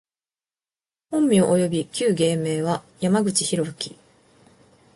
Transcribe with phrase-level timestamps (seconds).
[1.11, 3.95] 本名および旧芸名は、山口大樹（やまぐちひろき）